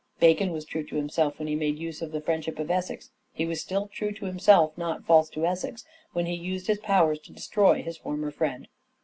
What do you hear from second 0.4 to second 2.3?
was true to himself when he made use of the